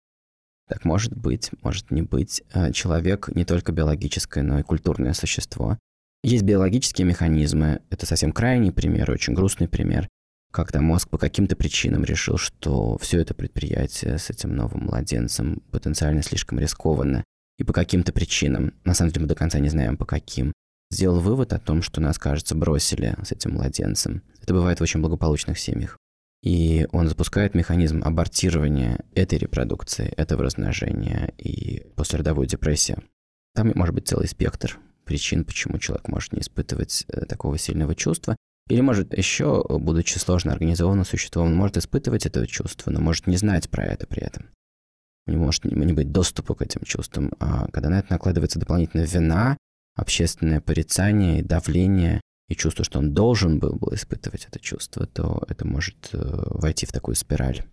[0.67, 2.43] Так может быть, может не быть.
[2.53, 5.77] А человек не только биологическое, но и культурное существо.
[6.23, 10.07] Есть биологические механизмы, это совсем крайний пример, очень грустный пример,
[10.51, 16.21] когда мозг по каким-то причинам решил, что все это предприятие с этим новым младенцем потенциально
[16.21, 17.23] слишком рискованно,
[17.57, 20.51] и по каким-то причинам, на самом деле мы до конца не знаем по каким,
[20.91, 24.23] сделал вывод о том, что нас, кажется, бросили с этим младенцем.
[24.41, 25.97] Это бывает в очень благополучных семьях.
[26.41, 33.03] И он запускает механизм абортирования этой репродукции, этого размножения и послеродовую депрессию.
[33.55, 38.37] Там может быть целый спектр причин, почему человек может не испытывать э, такого сильного чувства.
[38.69, 43.35] Или может еще, будучи сложно организованным существом, он может испытывать это чувство, но может не
[43.35, 44.45] знать про это при этом.
[45.25, 47.33] У него может не быть доступа к этим чувствам.
[47.39, 49.57] А когда на это накладывается дополнительная вина,
[49.99, 55.43] общественное порицание и давление, и чувство, что он должен был бы испытывать это чувство, то
[55.47, 57.63] это может э, войти в такую спираль.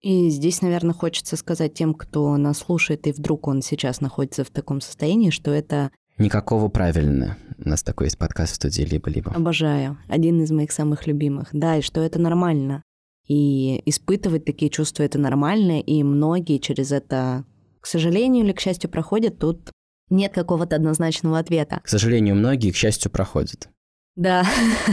[0.00, 4.50] И здесь, наверное, хочется сказать тем, кто нас слушает, и вдруг он сейчас находится в
[4.50, 5.90] таком состоянии, что это...
[6.18, 7.38] Никакого правильно.
[7.58, 9.32] У нас такой есть подкаст в студии «Либо-либо».
[9.32, 9.98] Обожаю.
[10.08, 11.48] Один из моих самых любимых.
[11.52, 12.82] Да, и что это нормально.
[13.28, 17.44] И испытывать такие чувства— это нормально, и многие через это,
[17.80, 19.38] к сожалению или к счастью, проходят.
[19.38, 19.70] Тут
[20.10, 21.80] нет какого-то однозначного ответа.
[21.82, 23.68] К сожалению, многие, к счастью, проходят.
[24.14, 24.44] Да,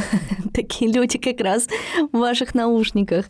[0.53, 1.67] такие люди как раз
[2.11, 3.25] в ваших наушниках.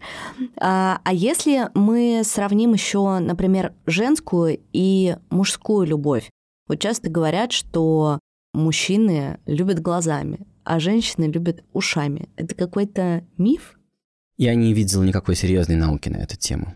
[0.57, 6.29] А, а если мы сравним еще, например, женскую и мужскую любовь?
[6.67, 8.19] Вот часто говорят, что
[8.53, 12.29] мужчины любят глазами, а женщины любят ушами.
[12.35, 13.79] Это какой-то миф?
[14.37, 16.75] Я не видел никакой серьезной науки на эту тему.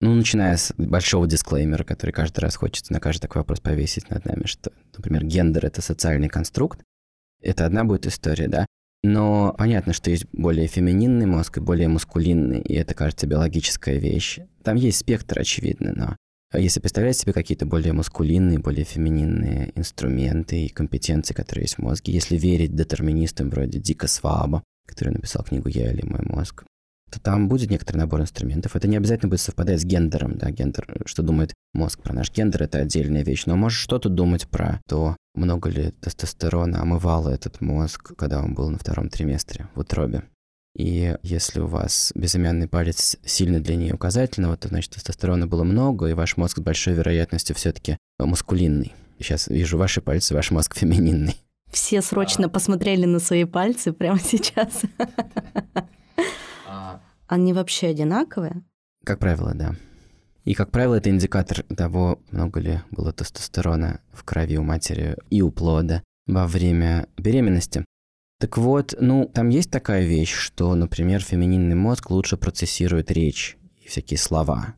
[0.00, 4.24] Ну, начиная с большого дисклеймера, который каждый раз хочется на каждый такой вопрос повесить над
[4.24, 6.80] нами, что, например, гендер— это социальный конструкт.
[7.40, 8.66] Это одна будет история, да?
[9.02, 14.40] Но понятно, что есть более фемининный мозг и более мускулинный, и это, кажется, биологическая вещь.
[14.62, 16.16] Там есть спектр, очевидно, но
[16.58, 22.12] если представлять себе какие-то более мускулинные, более фемининные инструменты и компетенции, которые есть в мозге,
[22.12, 26.64] если верить детерминистам вроде Дика Сваба, который написал книгу «Я или мой мозг»,
[27.14, 28.74] то там будет некоторый набор инструментов.
[28.74, 32.64] Это не обязательно будет совпадать с гендером, да, гендер, что думает мозг про наш гендер,
[32.64, 38.16] это отдельная вещь, но может что-то думать про то, много ли тестостерона омывало этот мозг,
[38.16, 40.24] когда он был на втором триместре в утробе.
[40.76, 46.14] И если у вас безымянный палец сильно длиннее указательного, то значит тестостерона было много, и
[46.14, 48.92] ваш мозг с большой вероятностью все-таки мускулинный.
[49.18, 51.36] Сейчас вижу ваши пальцы, ваш мозг фемининный.
[51.70, 54.82] Все срочно посмотрели на свои пальцы прямо сейчас.
[57.34, 58.62] Они вообще одинаковые?
[59.04, 59.74] Как правило, да.
[60.44, 65.42] И, как правило, это индикатор того, много ли было тестостерона в крови у матери и
[65.42, 67.84] у плода во время беременности.
[68.38, 73.88] Так вот, ну, там есть такая вещь, что, например, фемининный мозг лучше процессирует речь и
[73.88, 74.76] всякие слова.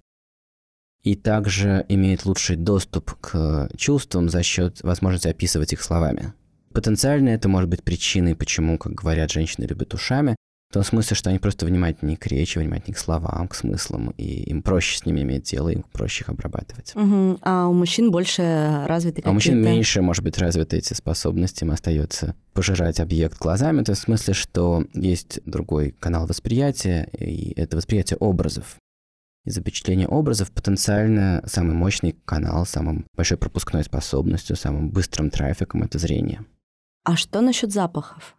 [1.02, 6.32] И также имеет лучший доступ к чувствам за счет возможности описывать их словами.
[6.72, 10.36] Потенциально это может быть причиной, почему, как говорят, женщины любят ушами,
[10.68, 14.42] в том смысле, что они просто внимательнее к речи, внимательнее к словам, к смыслам, и
[14.50, 16.92] им проще с ними иметь дело, им проще их обрабатывать.
[16.96, 17.38] Угу.
[17.42, 21.70] А у мужчин больше развиты А у мужчин меньше, может быть, развиты эти способности, им
[21.70, 27.76] остается пожирать объект глазами, то есть в смысле, что есть другой канал восприятия, и это
[27.76, 28.76] восприятие образов.
[29.44, 36.00] И запечатление образов потенциально самый мощный канал, самым большой пропускной способностью, самым быстрым трафиком— это
[36.00, 36.44] зрение.
[37.04, 38.36] А что насчет запахов?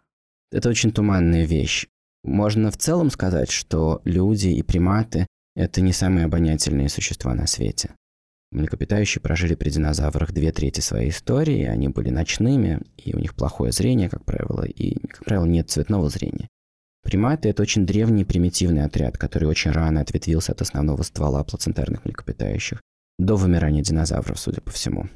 [0.52, 1.86] Это очень туманная вещь.
[2.24, 5.26] Можно в целом сказать, что люди и приматы–
[5.56, 7.94] это не самые обонятельные существа на свете.
[8.50, 13.72] Млекопитающие прожили при динозаврах две трети своей истории, они были ночными, и у них плохое
[13.72, 16.48] зрение, как правило, и, как правило, нет цветного зрения.
[17.02, 22.80] Приматы– это очень древний примитивный отряд, который очень рано ответвился от основного ствола плацентарных млекопитающих,
[23.18, 25.08] до вымирания динозавров, судя по всему.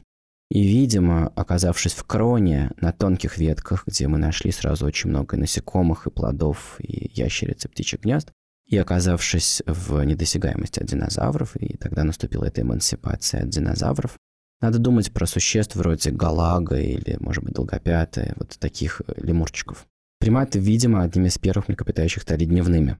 [0.52, 6.06] И, видимо, оказавшись в кроне, на тонких ветках, где мы нашли сразу очень много насекомых
[6.06, 8.32] и плодов, и ящериц, и птичьих гнезд,
[8.66, 14.18] и оказавшись в недосягаемости от динозавров, и тогда наступила эта эмансипация от динозавров,
[14.60, 19.86] надо думать про существ вроде галага или, может быть, долгопятая, вот таких лемурчиков.
[20.20, 22.98] Приматы, видимо, одними из первых млекопитающих стали дневными.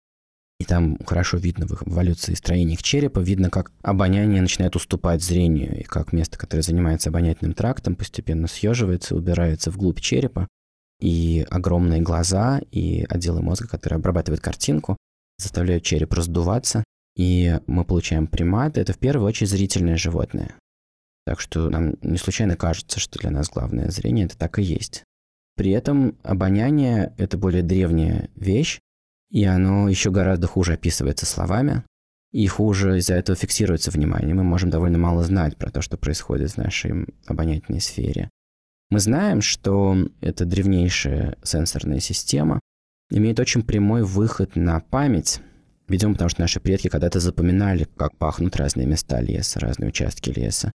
[0.62, 5.80] И там хорошо видно в эволюции строения их черепа, видно, как обоняние начинает уступать зрению,
[5.80, 10.46] и как место, которое занимается обонятельным трактом, постепенно съеживается, убирается вглубь черепа,
[11.00, 14.96] и огромные глаза, и отделы мозга, которые обрабатывают картинку,
[15.36, 16.84] заставляют череп раздуваться,
[17.16, 18.82] и мы получаем приматы.
[18.82, 20.54] Это в первую очередь зрительное животное.
[21.26, 25.02] Так что нам не случайно кажется, что для нас главное зрение это так и есть.
[25.56, 28.78] При этом обоняние– это более древняя вещь,
[29.32, 31.84] и оно еще гораздо хуже описывается словами,
[32.32, 34.34] и хуже из-за этого фиксируется внимание.
[34.34, 38.28] Мы можем довольно мало знать про то, что происходит в нашей обонятельной сфере.
[38.90, 42.60] Мы знаем, что эта древнейшая сенсорная система
[43.10, 45.40] имеет очень прямой выход на память,
[45.88, 50.70] видимо, потому что наши предки когда-то запоминали, как пахнут разные места леса, разные участки леса.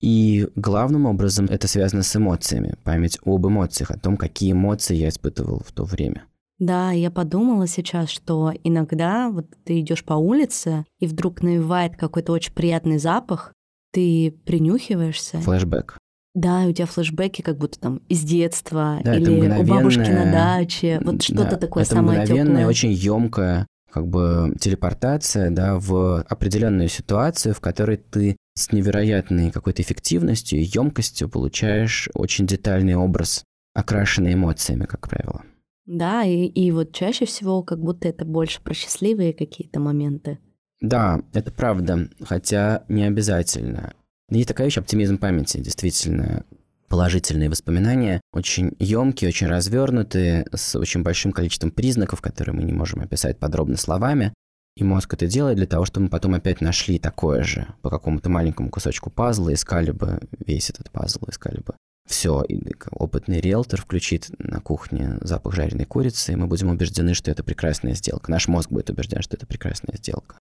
[0.00, 5.08] И главным образом это связано с эмоциями, память об эмоциях, о том, какие эмоции я
[5.08, 6.24] испытывал в то время.
[6.58, 12.32] Да, я подумала сейчас, что иногда вот ты идешь по улице, и вдруг навевает какой-то
[12.32, 13.52] очень приятный запах,
[13.92, 15.38] ты принюхиваешься.
[15.40, 15.98] Флэшбэк.
[16.34, 21.00] Да, у тебя флешбеки как будто там из детства да, или у бабушки на даче.
[21.04, 26.88] Вот что-то да, такое это самое мгновенное, очень емкое как бы телепортация да, в определенную
[26.88, 34.32] ситуацию, в которой ты с невероятной какой-то эффективностью и емкостью получаешь очень детальный образ, окрашенный
[34.32, 35.42] эмоциями, как правило.
[35.86, 40.38] Да, и, и вот чаще всего как будто это больше про счастливые какие-то моменты.
[40.80, 43.94] Да, это правда, хотя не обязательно.
[44.30, 46.44] Есть такая вещь, оптимизм памяти, действительно
[46.88, 53.00] положительные воспоминания, очень емкие, очень развернутые, с очень большим количеством признаков, которые мы не можем
[53.00, 54.34] описать подробно словами.
[54.76, 58.28] И мозг это делает для того, чтобы мы потом опять нашли такое же по какому-то
[58.30, 61.74] маленькому кусочку пазла, искали бы весь этот пазл, искали бы
[62.06, 62.42] все.
[62.42, 62.60] И
[62.90, 67.94] опытный риэлтор включит на кухне запах жареной курицы, и мы будем убеждены, что это прекрасная
[67.94, 68.30] сделка.
[68.30, 70.36] Наш мозг будет убежден, что это прекрасная сделка.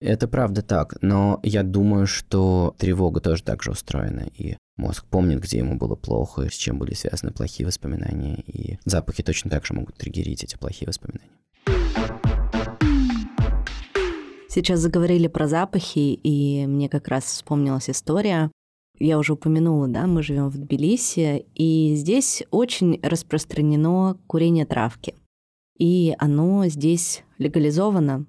[0.00, 5.40] Это правда так, но я думаю, что тревога тоже так же устроена, и мозг помнит,
[5.40, 9.74] где ему было плохо, с чем были связаны плохие воспоминания, и запахи точно так же
[9.74, 11.30] могут триггерить эти плохие воспоминания.
[14.48, 18.50] Сейчас заговорили про запахи, и мне как раз вспомнилась история.
[18.98, 25.14] Я уже упомянула, да, мы живем в Тбилиси, и здесь очень распространено курение травки.
[25.78, 28.26] И оно здесь легализовано,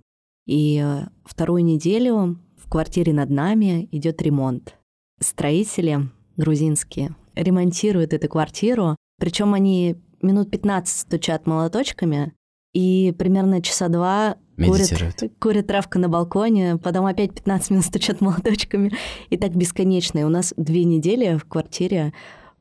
[0.48, 4.76] и э, вторую неделю в квартире над нами идет ремонт.
[5.20, 12.34] Строители грузинские ремонтируют эту квартиру, причем они минут 15 стучат молоточками,
[12.74, 18.92] и примерно часа два курят, курят травку на балконе, потом опять 15 минут стучат молоточками,
[19.30, 20.20] и так бесконечно.
[20.20, 22.14] И у нас две недели в квартире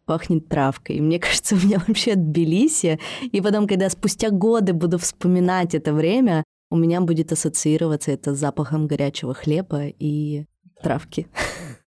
[0.05, 1.01] пахнет травкой.
[1.01, 2.99] Мне кажется, у меня вообще Тбилиси.
[3.21, 8.39] И потом, когда спустя годы буду вспоминать это время, у меня будет ассоциироваться это с
[8.39, 10.47] запахом горячего хлеба и
[10.83, 11.29] травки.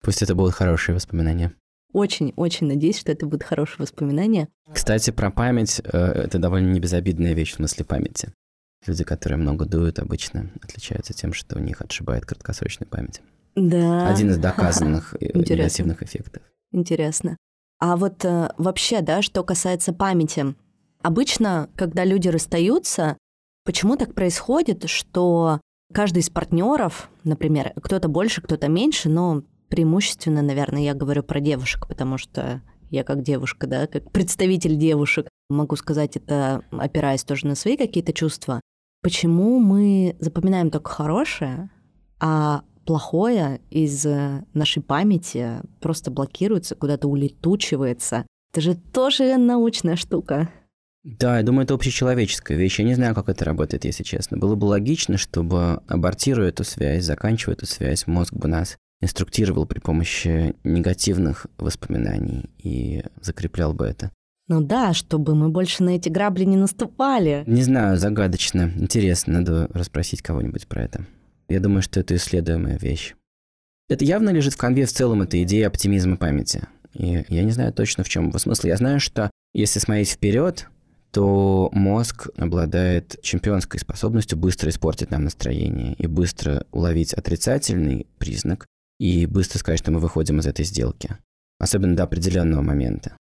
[0.03, 1.53] Пусть это будут хорошие воспоминания.
[1.93, 4.49] Очень-очень надеюсь, что это будут хорошие воспоминания.
[4.73, 8.33] Кстати, про память э,– это довольно небезобидная вещь в смысле памяти.
[8.87, 13.21] Люди, которые много дуют, обычно отличаются тем, что у них отшибает краткосрочная память.
[13.55, 14.09] Да.
[14.09, 16.43] Один из доказанных негативных эффектов.
[16.73, 17.37] Интересно.
[17.79, 20.55] А вот э, вообще, да, что касается памяти.
[21.03, 23.17] Обычно, когда люди расстаются,
[23.65, 25.61] Почему так происходит, что
[25.93, 31.89] каждый из партнеров, например, кто-то больше, кто-то меньше, но преимущественно, наверное, я говорю про девушек,
[31.89, 37.55] потому что я как девушка, да, как представитель девушек, могу сказать это, опираясь тоже на
[37.55, 38.61] свои какие-то чувства.
[39.05, 41.69] Почему мы запоминаем только хорошее,
[42.19, 44.07] а плохое из
[44.55, 48.27] нашей памяти просто блокируется, куда-то улетучивается?
[48.51, 50.49] Это же тоже научная штука.
[51.03, 52.79] Да, я думаю, это общечеловеческая вещь.
[52.79, 54.39] Я не знаю, как это работает, если честно.
[54.39, 59.81] Было бы логично, чтобы, абортируя эту связь, заканчивая эту связь, мозг бы нас инструктировал при
[59.81, 64.13] помощи негативных воспоминаний и закреплял бы это.
[64.47, 67.45] Ну да, чтобы мы больше на эти грабли не наступали.
[67.47, 68.71] Не знаю, загадочно.
[68.77, 71.07] Интересно, надо расспросить кого-нибудь про это.
[71.49, 73.15] Я думаю, что это исследуемая вещь.
[73.89, 76.69] Это явно лежит в конве в целом эта идея оптимизма памяти.
[76.93, 78.67] И я не знаю точно, в чем его смысл.
[78.67, 80.69] Я знаю, что если смотреть вперед,
[81.11, 88.67] то мозг обладает чемпионской способностью быстро испортить нам настроение и быстро уловить отрицательный признак
[88.99, 91.17] и быстро сказать, что мы выходим из этой сделки.
[91.59, 93.17] Особенно до определенного момента.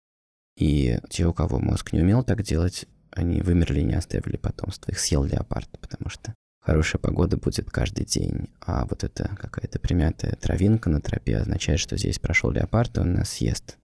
[0.57, 4.90] И те, у кого мозг не умел так делать, они вымерли и не оставили потомство.
[4.90, 10.36] Их съел леопард, потому что хорошая погода будет каждый день, а вот эта какая-то примятая
[10.36, 13.78] травинка на тропе означает, что здесь прошел леопард, и он нас съест.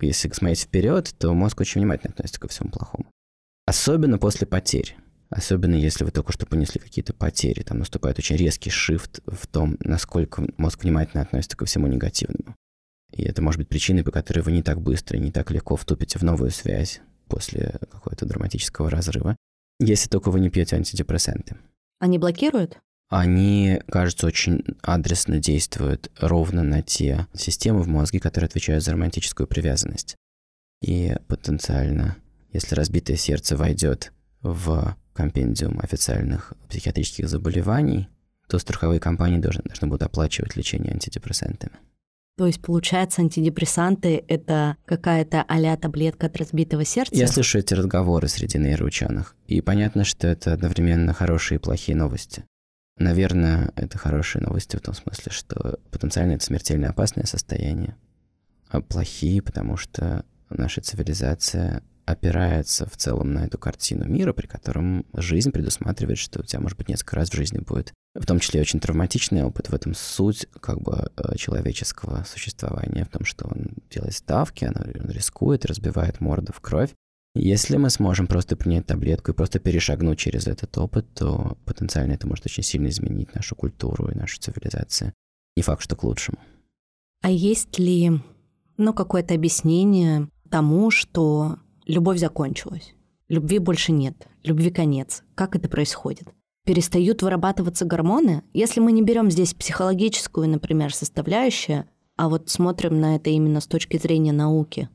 [0.00, 3.06] Если смотреть вперед, то мозг очень внимательно относится ко всему плохому.
[3.66, 4.96] Особенно после потерь.
[5.30, 7.62] Особенно если вы только что понесли какие-то потери.
[7.62, 12.54] Там наступает очень резкий шифт в том, насколько мозг внимательно относится ко всему негативному.
[13.16, 16.18] И это может быть причиной, по которой вы не так быстро не так легко вступите
[16.18, 19.36] в новую связь после какого-то драматического разрыва,
[19.80, 21.56] если только вы не пьете антидепрессанты.
[21.98, 22.78] Они блокируют?
[23.08, 29.46] Они, кажется, очень адресно действуют ровно на те системы в мозге, которые отвечают за романтическую
[29.46, 30.16] привязанность.
[30.82, 32.16] И потенциально
[32.56, 38.08] если разбитое сердце войдет в компендиум официальных психиатрических заболеваний,
[38.48, 41.74] то страховые компании должны, должны будут оплачивать лечение антидепрессантами.
[42.36, 47.14] То есть, получается, антидепрессанты— это какая-то а таблетка от разбитого сердца?
[47.14, 52.44] Я слышу эти разговоры среди нейроученых, и понятно, что это одновременно хорошие и плохие новости.
[52.98, 57.96] Наверное, это хорошие новости в том смысле, что потенциально это смертельно опасное состояние,
[58.68, 65.04] а плохие, потому что наша цивилизация опирается в целом на эту картину мира, при котором
[65.12, 68.60] жизнь предусматривает, что у тебя, может быть, несколько раз в жизни будет, в том числе
[68.60, 69.68] очень травматичный опыт.
[69.68, 75.10] В этом суть как бы э, человеческого существования, в том, что он делает ставки, он
[75.10, 76.90] рискует, разбивает морду в кровь.
[77.34, 82.26] Если мы сможем просто принять таблетку и просто перешагнуть через этот опыт, то потенциально это
[82.26, 85.12] может очень сильно изменить нашу культуру и нашу цивилизацию.
[85.56, 86.38] Не факт, что к лучшему.
[87.22, 88.12] А есть ли
[88.78, 92.94] ну, какое-то объяснение тому, что любовь закончилась.
[93.28, 95.22] Любви больше нет, любви конец.
[95.34, 96.28] Как это происходит?
[96.64, 98.42] Перестают вырабатываться гормоны?
[98.52, 101.84] Если мы не берем здесь психологическую, например, составляющую,
[102.16, 104.88] а вот смотрим на это именно с точки зрения науки.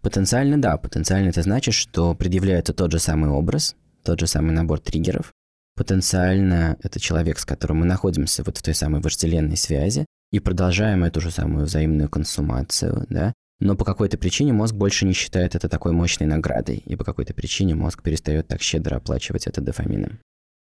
[0.00, 4.80] Потенциально да, потенциально это значит, что предъявляется тот же самый образ, тот же самый набор
[4.80, 5.32] триггеров.
[5.76, 11.04] Потенциально это человек, с которым мы находимся вот в той самой вожделенной связи и продолжаем
[11.04, 13.32] эту же самую взаимную консумацию, да,
[13.62, 17.32] но по какой-то причине мозг больше не считает это такой мощной наградой, и по какой-то
[17.32, 20.18] причине мозг перестает так щедро оплачивать это дофамином.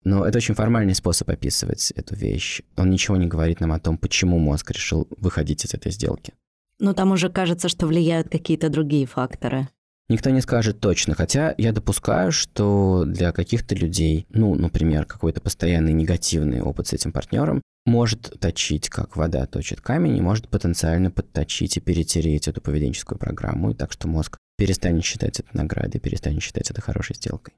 [0.04, 2.60] Но это очень формальный способ описывать эту вещь.
[2.76, 6.34] Он ничего не говорит нам о том, почему мозг решил выходить из этой сделки.
[6.80, 9.68] Но там уже кажется, что влияют какие-то другие факторы.
[10.12, 15.94] Никто не скажет точно, хотя я допускаю, что для каких-то людей, ну, например, какой-то постоянный
[15.94, 21.78] негативный опыт с этим партнером может точить, как вода точит камень, и может потенциально подточить
[21.78, 26.70] и перетереть эту поведенческую программу, и так что мозг перестанет считать это наградой, перестанет считать
[26.70, 27.54] это хорошей сделкой.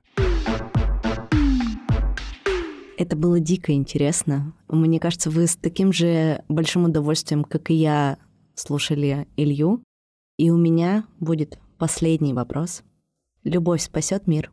[2.97, 4.53] Это было дико интересно.
[4.69, 8.17] Мне кажется, вы с таким же большим удовольствием, как и я,
[8.55, 9.83] слушали Илью.
[10.37, 12.83] И у меня будет последний вопрос.
[13.45, 14.51] Любовь спасет мир?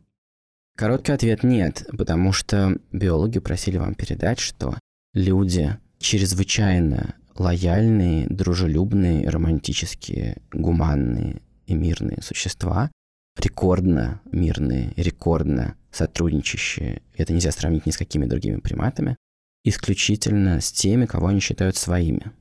[0.76, 4.78] Короткий ответ нет, потому что биологи просили вам передать, что
[5.12, 12.90] люди чрезвычайно лояльные, дружелюбные, романтические, гуманные и мирные существа,
[13.38, 19.16] рекордно мирные, рекордно сотрудничающие, это нельзя сравнить ни с какими другими приматами,
[19.64, 22.32] исключительно с теми, кого они считают своими,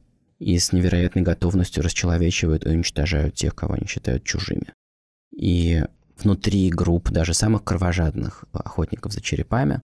[0.42, 4.74] и с невероятной готовностью расчеловечивают и уничтожают тех, кого они считают чужими.
[5.32, 5.84] И
[6.18, 9.82] внутри групп, даже самых кровожадных охотников за черепами,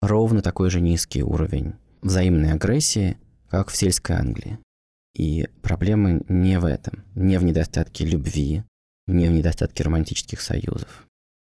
[0.00, 3.18] ровно такой же низкий уровень взаимной агрессии,
[3.50, 4.58] как в сельской Англии.
[5.14, 8.64] И проблемы не в этом, не в недостатке любви,
[9.06, 11.06] не в недостатке романтических союзов.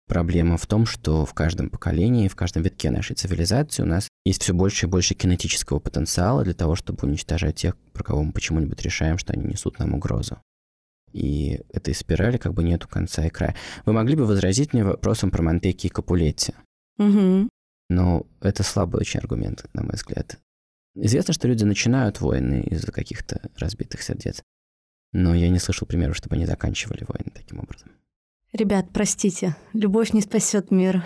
[0.08, 4.42] Проблема в том, что в каждом поколении, в каждом витке нашей цивилизации у нас есть
[4.42, 8.80] все больше и больше кинетического потенциала для того, чтобы уничтожать тех, про кого мы почему-нибудь
[8.80, 10.40] решаем, что они несут нам угрозу.
[11.12, 13.54] И этой спирали как бы нету конца и края.
[13.84, 16.54] Вы могли бы возразить мне вопросом про Монтеки и Капулетти?
[16.98, 17.50] Угу.
[17.90, 20.38] Но это слабый очень аргумент, на мой взгляд.
[20.94, 24.42] Известно, что люди начинают войны из-за каких-то разбитых сердец.
[25.12, 27.90] Но я не слышал примеров, чтобы они заканчивали войны таким образом.
[28.58, 31.04] Ребят, простите, любовь не спасет мир.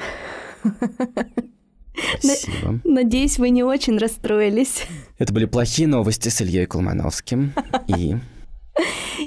[2.19, 2.81] Спасибо.
[2.83, 4.87] Надеюсь, вы не очень расстроились.
[5.19, 7.53] Это были плохие новости с Ильей Колмановским.
[7.89, 8.17] И...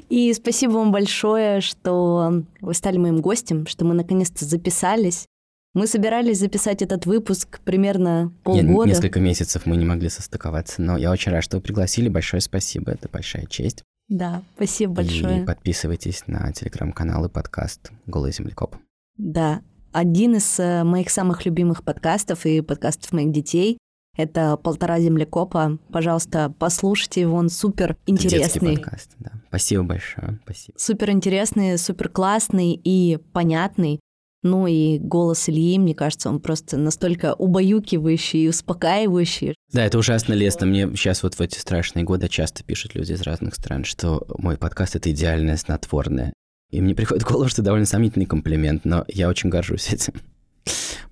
[0.10, 5.28] И спасибо вам большое, что вы стали моим гостем, что мы наконец-то записались.
[5.76, 8.90] Мы собирались записать этот выпуск примерно полгода.
[8.90, 12.10] Несколько месяцев мы не могли состыковаться, но я очень рад, что вы пригласили.
[12.10, 13.84] Большое спасибо, это большая честь.
[14.08, 15.42] Да, спасибо большое.
[15.42, 18.76] И подписывайтесь на телеграм-канал и подкаст «Голый землекоп».
[19.18, 23.78] Да, один из э, моих самых любимых подкастов и подкастов моих детей.
[24.16, 25.80] Это «Полтора землекопа».
[25.92, 28.78] Пожалуйста, послушайте его, он супер интересный.
[28.78, 29.32] подкаст, да.
[29.48, 30.78] Спасибо большое, спасибо.
[30.78, 34.00] Супер интересный, супер классный и понятный.
[34.46, 39.56] Ну и голос Ильи, мне кажется, он просто настолько убаюкивающий и успокаивающий.
[39.74, 40.68] Да, это ужасно лестно.
[40.68, 44.56] Мне сейчас вот в эти страшные годы часто пишут люди из разных стран, что мой
[44.56, 46.32] подкаст— это идеальное снотворное.
[46.70, 50.14] И мне приходит в голову, что довольно сомнительный комплимент, но я очень горжусь этим.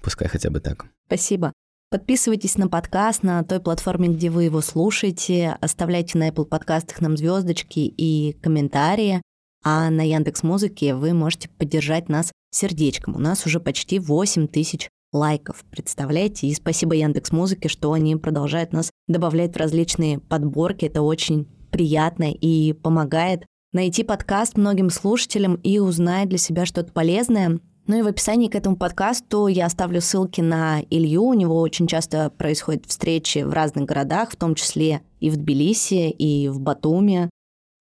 [0.03, 0.85] Пускай хотя бы так.
[1.07, 1.53] Спасибо.
[1.89, 5.57] Подписывайтесь на подкаст на той платформе, где вы его слушаете.
[5.59, 9.23] Оставляйте на Apple подкастах нам звездочки и комментарии.
[9.63, 13.15] А на Яндекс Музыке вы можете поддержать нас сердечком.
[13.15, 16.47] У нас уже почти 8 тысяч лайков, представляете?
[16.47, 20.85] И спасибо Яндекс Музыке, что они продолжают нас добавлять в различные подборки.
[20.85, 27.59] Это очень приятно и помогает найти подкаст многим слушателям и узнать для себя что-то полезное.
[27.85, 31.23] Ну и в описании к этому подкасту я оставлю ссылки на Илью.
[31.23, 36.09] У него очень часто происходят встречи в разных городах, в том числе и в Тбилиси,
[36.09, 37.29] и в Батуми.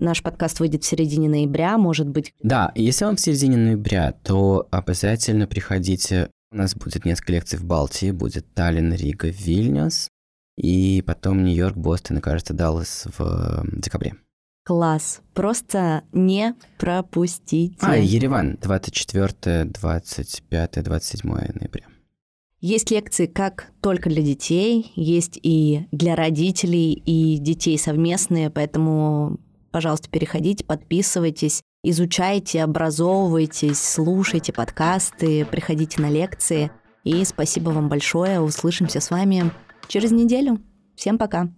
[0.03, 2.35] Наш подкаст выйдет в середине ноября, может быть.
[2.43, 6.29] Да, если он в середине ноября, то обязательно приходите.
[6.51, 10.09] У нас будет несколько лекций в Балтии, будет Таллин, Рига, Вильнюс,
[10.57, 14.17] и потом Нью-Йорк, Бостон и, кажется, Даллас в декабре.
[14.65, 15.21] Класс.
[15.35, 17.77] Просто не пропустите.
[17.79, 21.87] А, Ереван, 24, 25, 27 ноября.
[22.59, 29.39] Есть лекции как только для детей, есть и для родителей, и детей совместные, поэтому
[29.73, 36.71] Пожалуйста, переходите, подписывайтесь, изучайте, образовывайтесь, слушайте подкасты, приходите на лекции.
[37.05, 38.41] И спасибо вам большое.
[38.41, 39.51] Услышимся с вами
[39.89, 40.61] через неделю.
[40.95, 41.49] Всем пока.